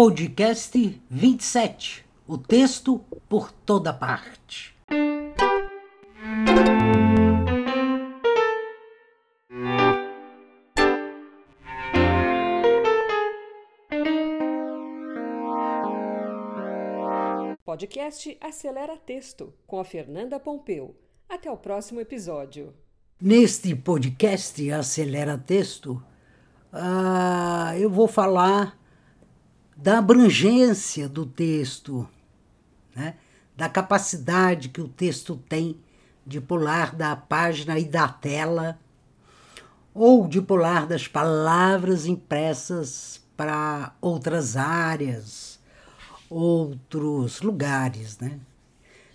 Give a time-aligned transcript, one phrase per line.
[0.00, 2.06] Podcast 27.
[2.28, 4.72] O texto por toda parte.
[17.64, 20.94] Podcast Acelera Texto, com a Fernanda Pompeu.
[21.28, 22.72] Até o próximo episódio.
[23.20, 26.00] Neste podcast Acelera Texto,
[26.72, 28.77] uh, eu vou falar
[29.80, 32.06] da abrangência do texto,
[32.96, 33.14] né?
[33.56, 35.78] da capacidade que o texto tem
[36.26, 38.76] de pular da página e da tela,
[39.94, 45.60] ou de pular das palavras impressas para outras áreas,
[46.28, 48.38] outros lugares, né?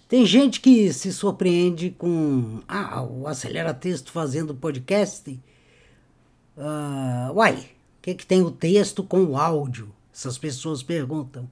[0.08, 5.30] Tem gente que se surpreende com ah, o Acelera Texto fazendo podcast.
[6.56, 9.92] Uh, uai, o que, que tem o texto com o áudio?
[10.14, 11.50] Essas pessoas perguntam.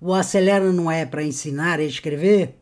[0.00, 2.56] O Acelera não é para ensinar a escrever?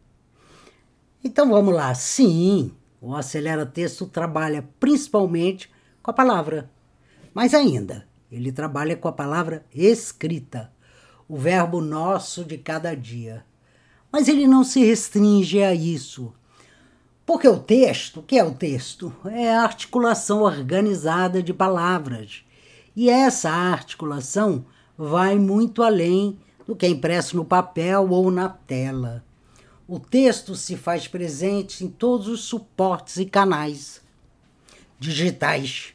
[1.22, 1.94] Então vamos lá.
[1.94, 5.70] Sim, o Acelera Texto trabalha principalmente
[6.02, 6.70] com a palavra.
[7.34, 10.72] Mas ainda, ele trabalha com a palavra escrita,
[11.28, 13.44] o verbo nosso de cada dia.
[14.10, 16.32] Mas ele não se restringe a isso.
[17.26, 19.14] Porque o texto, o que é o texto?
[19.24, 22.44] É a articulação organizada de palavras.
[22.94, 24.64] E essa articulação
[24.96, 29.24] vai muito além do que é impresso no papel ou na tela.
[29.86, 34.00] O texto se faz presente em todos os suportes e canais
[34.98, 35.92] digitais.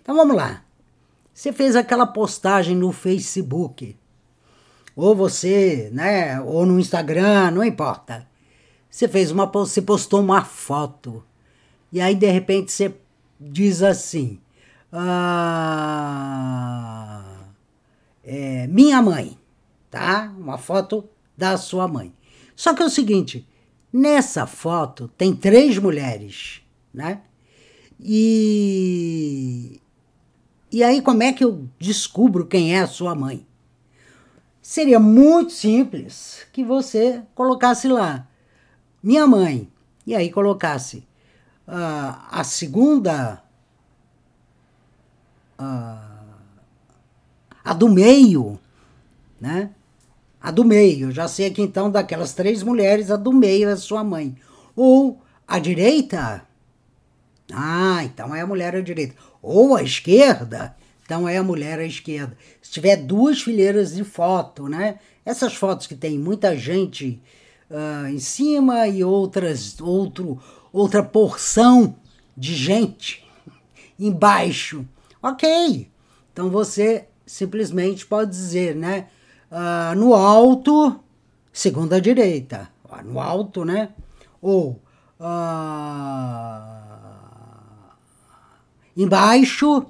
[0.00, 0.64] Então vamos lá.
[1.34, 3.96] Você fez aquela postagem no Facebook
[4.94, 8.26] ou você, né, ou no Instagram, não importa.
[8.88, 11.24] Você fez uma, você postou uma foto
[11.90, 12.94] e aí de repente você
[13.40, 14.38] diz assim,
[14.92, 16.12] ah,
[18.24, 19.38] é, minha mãe,
[19.90, 20.32] tá?
[20.38, 22.12] Uma foto da sua mãe.
[22.54, 23.46] Só que é o seguinte,
[23.92, 27.22] nessa foto tem três mulheres, né?
[28.00, 29.80] E
[30.70, 33.46] e aí como é que eu descubro quem é a sua mãe?
[34.60, 38.28] Seria muito simples que você colocasse lá
[39.02, 39.70] minha mãe
[40.06, 40.98] e aí colocasse
[41.66, 43.42] uh, a segunda
[45.58, 46.11] uh,
[47.64, 48.58] a do meio,
[49.40, 49.70] né?
[50.40, 54.02] A do meio, já sei aqui então daquelas três mulheres, a do meio é sua
[54.02, 54.36] mãe.
[54.74, 56.46] Ou a direita,
[57.52, 59.14] ah, então é a mulher à direita.
[59.40, 60.74] Ou a esquerda,
[61.04, 62.36] então é a mulher à esquerda.
[62.60, 64.98] Se tiver duas fileiras de foto, né?
[65.24, 67.20] Essas fotos que tem muita gente
[67.70, 70.40] uh, em cima e outras, outro,
[70.72, 71.94] outra porção
[72.36, 73.24] de gente
[73.98, 74.84] embaixo.
[75.22, 75.88] Ok.
[76.32, 79.06] Então você simplesmente pode dizer, né?
[79.50, 81.00] Uh, no alto,
[81.50, 82.68] segunda direita.
[83.06, 83.88] No alto, né?
[84.40, 84.78] Ou
[85.18, 85.24] uh,
[88.94, 89.86] embaixo,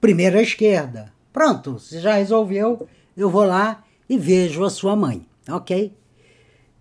[0.00, 1.12] primeiro à esquerda.
[1.30, 5.94] Pronto, você já resolveu, eu vou lá e vejo a sua mãe, ok?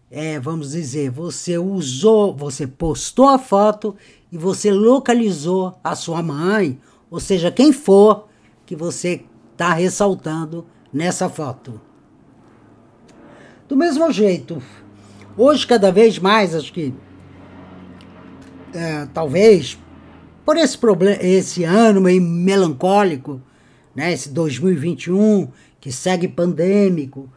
[0.10, 3.96] É, vamos dizer, você usou, você postou a foto
[4.32, 6.80] e você localizou a sua mãe,
[7.10, 8.30] ou seja, quem for
[8.66, 11.80] que você está ressaltando nessa foto.
[13.68, 14.62] Do mesmo jeito,
[15.38, 16.94] hoje cada vez mais, acho que
[18.74, 19.78] é, talvez
[20.46, 23.42] por esse problema, esse ano meio melancólico,
[23.96, 25.48] né, esse 2021
[25.80, 27.30] que segue pandêmico,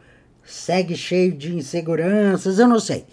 [0.43, 3.05] segue cheio de inseguranças, eu não sei.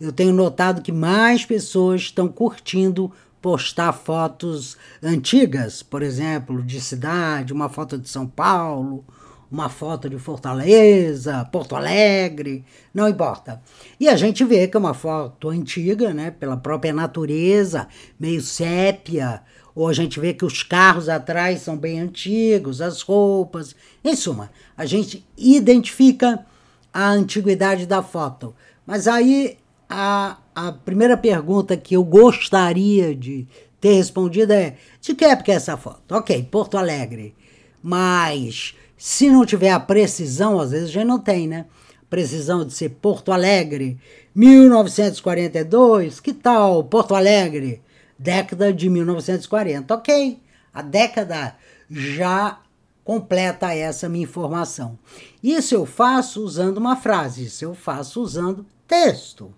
[0.00, 7.52] Eu tenho notado que mais pessoas estão curtindo postar fotos antigas, por exemplo, de cidade,
[7.52, 9.04] uma foto de São Paulo,
[9.50, 13.62] uma foto de Fortaleza, Porto Alegre, não importa.
[13.98, 17.88] E a gente vê que é uma foto antiga, né, pela própria natureza,
[18.18, 19.42] meio sépia,
[19.74, 23.74] ou a gente vê que os carros atrás são bem antigos, as roupas.
[24.04, 26.44] Em suma, a gente identifica
[26.92, 28.54] a antiguidade da foto.
[28.84, 29.56] Mas aí
[29.88, 33.46] a, a primeira pergunta que eu gostaria de
[33.80, 36.14] ter respondido é: de que época é essa foto?
[36.14, 37.34] Ok, Porto Alegre.
[37.82, 41.66] Mas se não tiver a precisão, às vezes gente não tem, né?
[42.10, 43.98] Precisão de ser Porto Alegre,
[44.34, 47.82] 1942, que tal Porto Alegre,
[48.18, 49.94] década de 1940?
[49.94, 50.40] Ok,
[50.72, 51.54] a década
[51.90, 52.60] já
[53.04, 54.98] completa essa minha informação.
[55.42, 59.54] Isso eu faço usando uma frase, isso eu faço usando texto.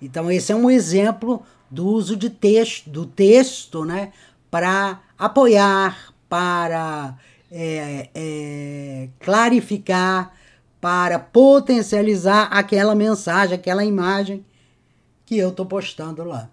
[0.00, 4.12] Então esse é um exemplo do uso de texto, do texto, né,
[4.50, 7.16] para apoiar, para
[7.50, 10.32] é, é, clarificar,
[10.80, 14.44] para potencializar aquela mensagem, aquela imagem
[15.24, 16.48] que eu estou postando lá.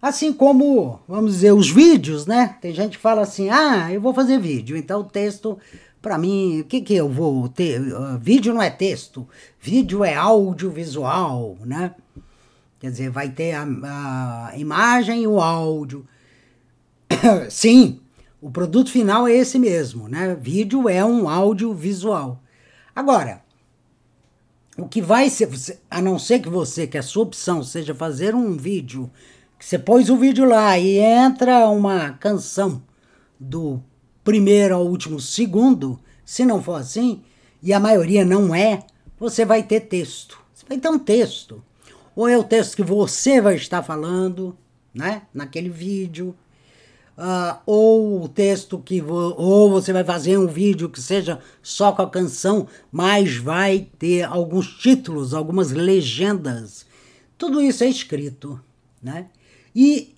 [0.00, 2.56] Assim como, vamos dizer, os vídeos, né?
[2.60, 5.58] Tem gente que fala assim: ah, eu vou fazer vídeo, então o texto,
[6.08, 7.78] para mim, o que, que eu vou ter?
[7.82, 9.28] Uh, vídeo não é texto,
[9.60, 11.94] vídeo é audiovisual, né?
[12.80, 16.06] Quer dizer, vai ter a, a imagem e o áudio.
[17.50, 18.00] Sim,
[18.40, 20.34] o produto final é esse mesmo, né?
[20.34, 22.42] Vídeo é um audiovisual.
[22.96, 23.42] Agora,
[24.78, 25.50] o que vai ser,
[25.90, 29.10] a não ser que você, que a sua opção seja fazer um vídeo
[29.58, 32.82] que você pôs o vídeo lá e entra uma canção
[33.38, 33.82] do
[34.28, 37.22] primeiro ao último segundo, se não for assim,
[37.62, 38.84] e a maioria não é,
[39.18, 40.38] você vai ter texto.
[40.52, 41.64] Você vai ter um texto.
[42.14, 44.54] Ou é o texto que você vai estar falando,
[44.92, 46.36] né, naquele vídeo,
[47.16, 51.92] uh, ou o texto que vo ou você vai fazer um vídeo que seja só
[51.92, 56.84] com a canção, mas vai ter alguns títulos, algumas legendas.
[57.38, 58.60] Tudo isso é escrito,
[59.02, 59.28] né?
[59.74, 60.17] E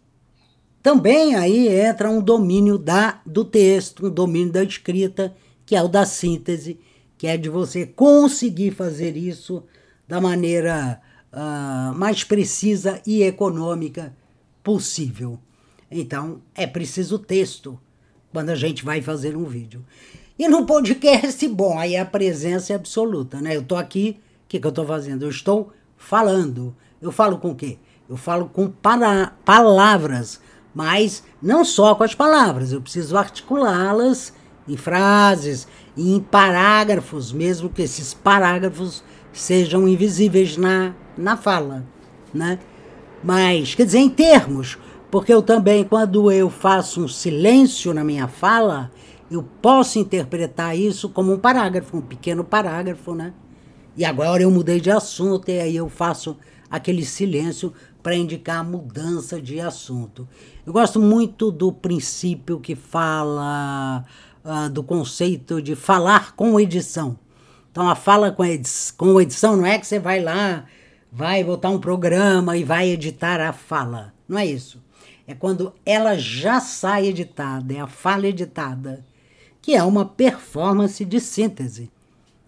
[0.82, 5.34] também aí entra um domínio da, do texto, um domínio da escrita,
[5.66, 6.78] que é o da síntese,
[7.18, 9.62] que é de você conseguir fazer isso
[10.08, 11.00] da maneira
[11.32, 14.16] uh, mais precisa e econômica
[14.62, 15.38] possível.
[15.90, 17.78] Então, é preciso texto
[18.32, 19.84] quando a gente vai fazer um vídeo.
[20.38, 23.54] E no podcast, bom, aí a presença é absoluta, né?
[23.54, 25.24] Eu estou aqui, o que, que eu estou fazendo?
[25.24, 26.74] Eu estou falando.
[27.02, 27.76] Eu falo com o quê?
[28.08, 30.40] Eu falo com para, palavras,
[30.75, 34.32] mas não só com as palavras, eu preciso articulá-las
[34.69, 39.02] em frases, em parágrafos, mesmo que esses parágrafos
[39.32, 41.84] sejam invisíveis na, na fala,
[42.32, 42.58] né?
[43.22, 44.78] Mas, quer dizer, em termos,
[45.11, 48.90] porque eu também, quando eu faço um silêncio na minha fala,
[49.31, 53.32] eu posso interpretar isso como um parágrafo, um pequeno parágrafo, né?
[53.96, 56.37] E agora eu mudei de assunto e aí eu faço
[56.70, 60.29] aquele silêncio para indicar a mudança de assunto.
[60.67, 64.05] Eu gosto muito do princípio que fala
[64.44, 67.19] uh, do conceito de falar com edição.
[67.70, 70.64] Então, a fala com, edi com edição não é que você vai lá,
[71.12, 74.12] vai botar um programa e vai editar a fala.
[74.29, 74.82] Não é isso.
[75.26, 79.05] É quando ela já sai editada, é a fala editada,
[79.62, 81.91] que é uma performance de síntese.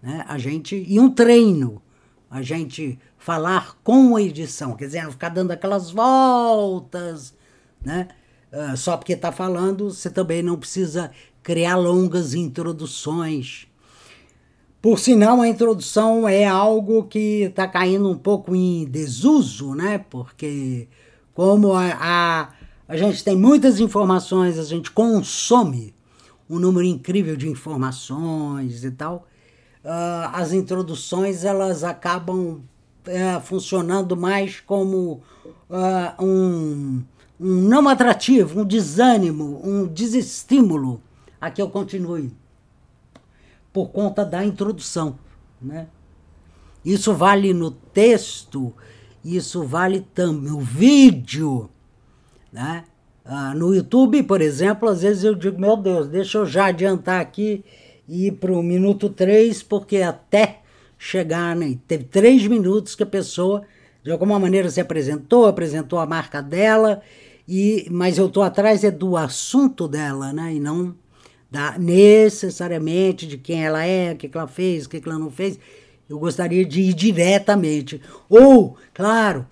[0.01, 0.25] Né?
[0.27, 1.81] A gente, e um treino.
[2.29, 7.33] A gente falar com a edição, quer dizer, não ficar dando aquelas voltas,
[7.81, 8.09] né?
[8.51, 11.09] Uh, só porque está falando, você também não precisa
[11.41, 13.65] criar longas introduções.
[14.81, 19.99] Por sinal, a introdução é algo que está caindo um pouco em desuso, né?
[20.09, 20.89] Porque
[21.33, 22.49] como a, a,
[22.89, 25.95] a gente tem muitas informações, a gente consome
[26.49, 29.25] um número incrível de informações e tal,
[29.85, 32.61] uh, as introduções elas acabam
[33.05, 35.21] é, funcionando mais como
[35.69, 37.03] uh, um,
[37.39, 41.01] um não atrativo, um desânimo, um desestímulo
[41.39, 42.31] a que eu continue,
[43.71, 45.17] por conta da introdução.
[45.61, 45.87] Né?
[46.85, 48.73] Isso vale no texto,
[49.23, 51.69] isso vale também no vídeo.
[52.51, 52.85] Né?
[53.25, 57.21] Ah, no YouTube, por exemplo, às vezes eu digo, meu Deus, deixa eu já adiantar
[57.21, 57.63] aqui
[58.07, 60.62] e ir para o minuto 3, porque até
[61.03, 61.77] chegar, né?
[61.85, 63.63] Teve três minutos que a pessoa,
[64.01, 67.01] de alguma maneira, se apresentou, apresentou a marca dela,
[67.45, 70.53] e mas eu estou atrás é do assunto dela, né?
[70.53, 70.95] E não
[71.51, 75.19] da, necessariamente de quem ela é, o que, que ela fez, o que, que ela
[75.19, 75.59] não fez.
[76.07, 78.01] Eu gostaria de ir diretamente.
[78.29, 79.45] Ou, claro,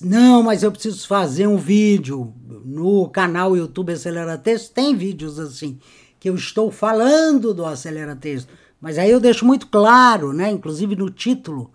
[0.00, 2.32] não, mas eu preciso fazer um vídeo.
[2.64, 5.80] No canal YouTube Acelera Texto tem vídeos assim,
[6.20, 10.96] que eu estou falando do Acelera Texto mas aí eu deixo muito claro, né, inclusive
[10.96, 11.70] no título,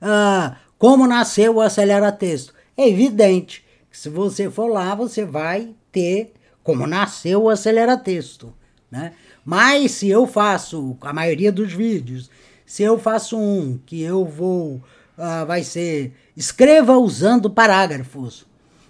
[0.00, 2.54] uh, como nasceu o Acelera Texto.
[2.76, 8.54] É evidente que se você for lá, você vai ter como nasceu o Acelera Texto.
[8.88, 9.12] Né?
[9.44, 12.30] Mas se eu faço a maioria dos vídeos,
[12.64, 14.76] se eu faço um que eu vou,
[15.18, 18.42] uh, vai ser escreva usando parágrafos.
[18.42, 18.46] O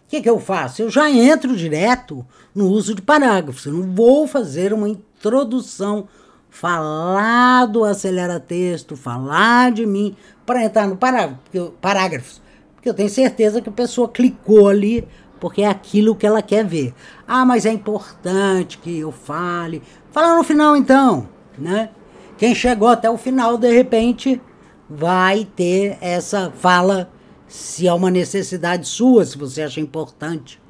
[0.09, 0.83] que, que eu faço?
[0.83, 2.25] Eu já entro direto
[2.55, 3.65] no uso de parágrafos.
[3.65, 6.07] Eu não vou fazer uma introdução
[6.53, 11.41] falar do acelera-texto, falar de mim, para entrar no parágrafo,
[11.81, 12.43] parágrafos.
[12.75, 15.09] Porque eu tenho certeza que a pessoa clicou ali
[15.41, 16.95] porque é aquilo que ela quer ver.
[17.27, 19.83] Ah, mas é importante que eu fale.
[20.13, 21.27] Fala no final então,
[21.59, 21.89] né?
[22.37, 24.41] Quem chegou até o final, de repente,
[24.89, 27.11] vai ter essa fala
[27.49, 30.61] se é uma necessidade sua, se você acha importante.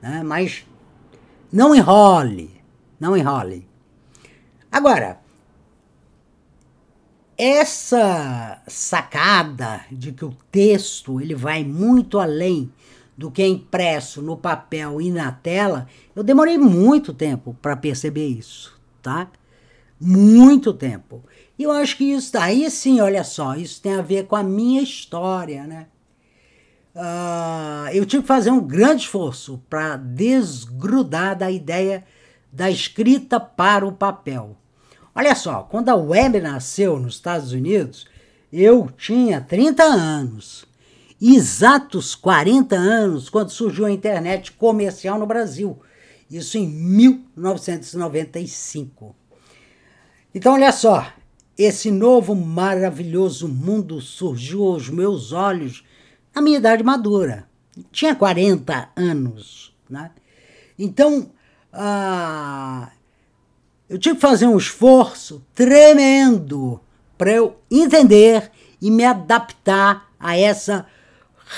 [0.00, 0.22] Né?
[0.22, 0.66] Mas
[1.50, 2.50] não enrole,
[3.00, 3.66] não enrole.
[4.70, 5.21] Agora,
[7.42, 12.70] essa sacada de que o texto ele vai muito além
[13.18, 18.28] do que é impresso no papel e na tela, eu demorei muito tempo para perceber
[18.28, 19.28] isso, tá?
[20.00, 21.24] Muito tempo.
[21.58, 24.42] E eu acho que isso daí sim, olha só, isso tem a ver com a
[24.44, 25.88] minha história, né?
[26.94, 32.04] Uh, eu tive que fazer um grande esforço para desgrudar da ideia
[32.52, 34.56] da escrita para o papel.
[35.14, 38.06] Olha só, quando a web nasceu nos Estados Unidos,
[38.52, 40.64] eu tinha 30 anos.
[41.20, 45.78] Exatos 40 anos quando surgiu a internet comercial no Brasil.
[46.30, 49.14] Isso em 1995.
[50.34, 51.12] Então, olha só,
[51.58, 55.84] esse novo maravilhoso mundo surgiu aos meus olhos
[56.34, 57.46] na minha idade madura.
[57.90, 59.74] Tinha 40 anos.
[59.88, 60.10] Né?
[60.78, 61.30] Então,
[61.70, 62.90] ah,
[63.92, 66.80] eu tive que fazer um esforço tremendo
[67.18, 70.86] para eu entender e me adaptar a essa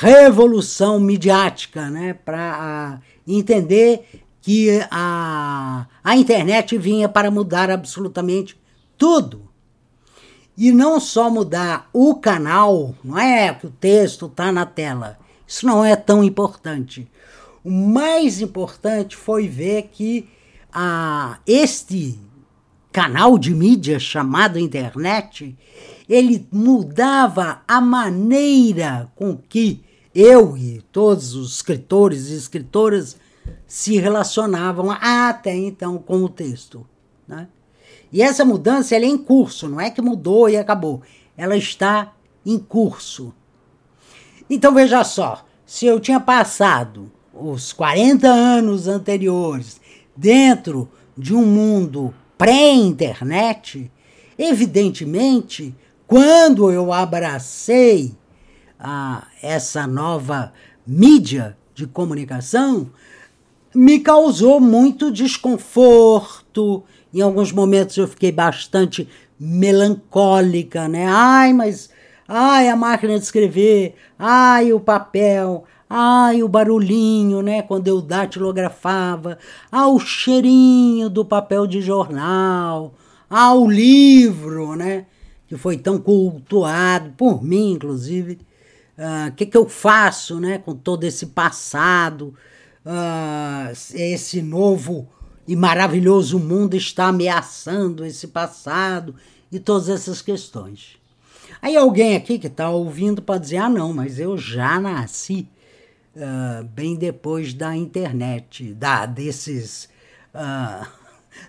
[0.00, 2.12] revolução midiática, né?
[2.12, 8.60] para entender que a, a internet vinha para mudar absolutamente
[8.98, 9.48] tudo.
[10.58, 15.20] E não só mudar o canal, não é que o texto está na tela.
[15.46, 17.08] Isso não é tão importante.
[17.62, 20.28] O mais importante foi ver que
[20.74, 22.18] a, este
[22.90, 25.56] canal de mídia chamado internet,
[26.08, 29.82] ele mudava a maneira com que
[30.14, 33.16] eu e todos os escritores e escritoras
[33.66, 36.86] se relacionavam até então com o texto.
[37.26, 37.48] Né?
[38.12, 41.02] E essa mudança é em curso, não é que mudou e acabou.
[41.36, 42.12] Ela está
[42.44, 43.34] em curso.
[44.48, 49.80] Então veja só, se eu tinha passado os 40 anos anteriores
[50.16, 53.90] dentro de um mundo pré-internet,
[54.38, 55.74] evidentemente,
[56.06, 58.14] quando eu abracei
[58.78, 60.52] a, essa nova
[60.86, 62.90] mídia de comunicação,
[63.74, 71.06] me causou muito desconforto, em alguns momentos eu fiquei bastante melancólica, né?
[71.08, 71.90] Ai, mas
[72.28, 75.64] ai, a máquina de escrever, ai, o papel,
[75.96, 79.38] ai, o barulhinho, né, quando eu datilografava,
[79.70, 82.94] ah, o cheirinho do papel de jornal,
[83.30, 85.06] ah, o livro, né,
[85.46, 88.40] que foi tão cultuado por mim, inclusive.
[88.98, 92.34] O uh, que, que eu faço, né, com todo esse passado,
[92.84, 95.08] uh, esse novo
[95.46, 99.14] e maravilhoso mundo está ameaçando esse passado
[99.50, 100.96] e todas essas questões.
[101.62, 105.48] Aí alguém aqui que está ouvindo pode dizer: ah, não, mas eu já nasci
[106.16, 109.88] uh, bem depois da internet, da, desses
[110.34, 110.86] uh,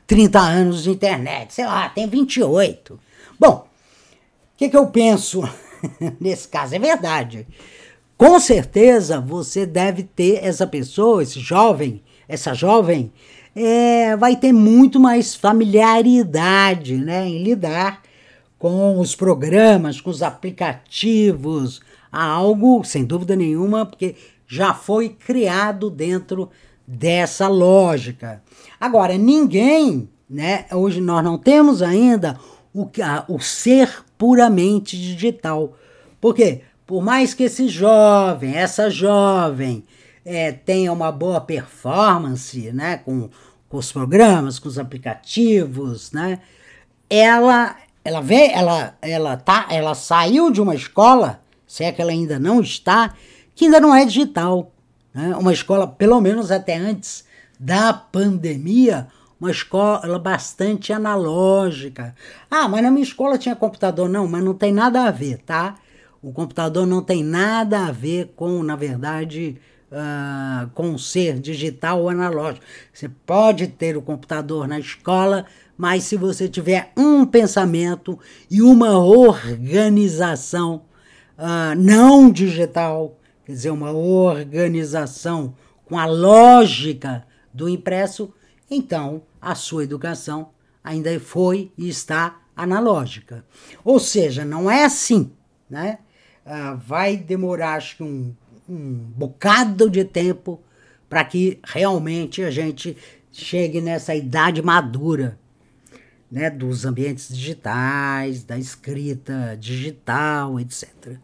[0.08, 3.00] 30 anos de internet, sei lá, tem 28.
[3.40, 5.42] Bom, o que, que eu penso
[6.20, 6.76] nesse caso?
[6.76, 7.48] É verdade.
[8.18, 13.12] Com certeza você deve ter essa pessoa, esse jovem, essa jovem,
[13.56, 18.02] é, vai ter muito mais familiaridade né, em lidar
[18.58, 21.82] com os programas, com os aplicativos,
[22.12, 24.16] algo, sem dúvida nenhuma, porque
[24.56, 26.50] já foi criado dentro
[26.88, 28.42] dessa lógica.
[28.80, 32.40] Agora, ninguém, né, hoje nós não temos ainda
[32.74, 35.74] o, a, o ser puramente digital.
[36.22, 36.62] Por quê?
[36.86, 39.84] Por mais que esse jovem, essa jovem,
[40.24, 43.30] é, tenha uma boa performance né, com,
[43.68, 46.40] com os programas, com os aplicativos, né,
[47.10, 52.12] ela, ela, vê, ela, ela, tá, ela saiu de uma escola, se é que ela
[52.12, 53.14] ainda não está,
[53.56, 54.72] que ainda não é digital.
[55.14, 55.36] Né?
[55.36, 57.26] Uma escola, pelo menos até antes
[57.60, 59.08] da pandemia,
[59.40, 62.14] uma escola bastante analógica.
[62.52, 64.10] Ah, mas na minha escola tinha computador.
[64.10, 65.76] Não, mas não tem nada a ver, tá?
[66.22, 69.58] O computador não tem nada a ver com, na verdade,
[69.92, 72.66] uh, com ser digital ou analógico.
[72.92, 75.46] Você pode ter o computador na escola,
[75.78, 78.18] mas se você tiver um pensamento
[78.50, 80.84] e uma organização
[81.38, 88.34] uh, não digital, quer dizer, uma organização com a lógica do impresso,
[88.70, 90.50] então a sua educação
[90.84, 93.46] ainda foi e está analógica.
[93.84, 95.32] Ou seja, não é assim,
[95.70, 96.00] né?
[96.46, 98.36] Uh, vai demorar, acho que um
[98.68, 100.62] um bocado de tempo
[101.08, 102.98] para que realmente a gente
[103.32, 105.38] chegue nessa idade madura
[106.32, 111.18] né, dos ambientes digitais, da escrita digital, etc.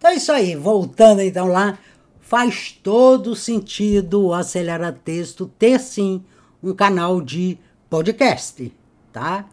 [0.00, 1.78] Então é isso aí, voltando então lá,
[2.20, 6.24] faz todo sentido o Acelera Texto ter sim
[6.62, 7.58] um canal de
[7.90, 8.72] podcast,
[9.12, 9.44] tá?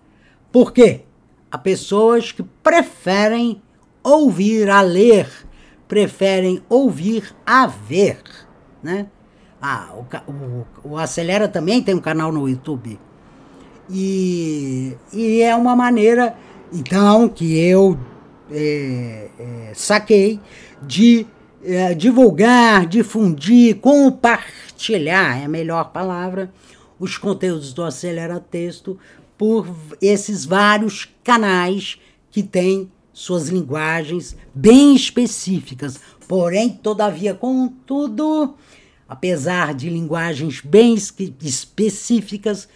[0.50, 1.02] Por quê?
[1.52, 3.62] Há pessoas que preferem
[4.02, 5.30] ouvir a ler,
[5.86, 8.24] preferem ouvir a ver,
[8.82, 9.08] né?
[9.62, 12.98] Ah, o, o, o Acelera também tem um canal no YouTube.
[13.90, 16.38] E, e é uma maneira,
[16.72, 18.00] então, que eu
[18.50, 20.40] é, é, saquei
[20.82, 21.26] de
[21.64, 26.52] é, divulgar, difundir, compartilhar é a melhor palavra
[27.00, 28.98] os conteúdos do Acelera Texto
[29.38, 29.68] por
[30.02, 32.00] esses vários canais
[32.32, 36.00] que têm suas linguagens bem específicas.
[36.28, 38.56] Porém, todavia, contudo,
[39.08, 40.96] apesar de linguagens bem
[41.42, 42.68] específicas,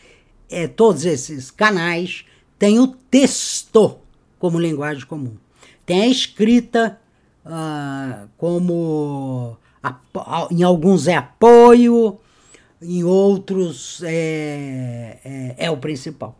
[0.50, 2.26] é, todos esses canais
[2.58, 3.98] têm o texto
[4.38, 5.36] como linguagem comum.
[5.92, 7.02] Tem a escrita
[7.46, 9.58] uh, como
[10.50, 12.18] em alguns é apoio,
[12.82, 16.40] em outros é, é, é o principal.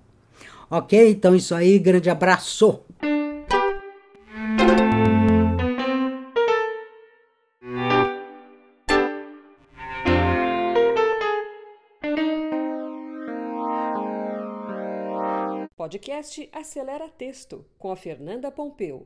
[0.70, 1.12] Ok?
[1.12, 2.80] Então isso aí, grande abraço!
[15.76, 19.06] Podcast Acelera Texto, com a Fernanda Pompeu.